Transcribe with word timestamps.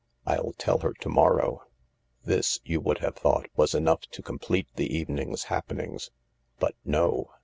I'll 0.25 0.53
tell 0.53 0.79
her 0.79 0.93
to 0.93 1.09
morrow." 1.09 1.61
This, 2.25 2.59
you 2.63 2.81
would 2.81 2.97
have 3.01 3.15
thought, 3.15 3.47
was 3.55 3.75
enough 3.75 4.07
to 4.07 4.23
complete 4.23 4.67
the 4.75 4.91
evening's 4.97 5.43
happenings. 5.43 6.09
But 6.57 6.73
no. 6.83 7.29